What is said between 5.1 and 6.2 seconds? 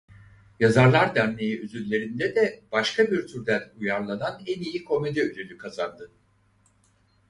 ödülü kazandı.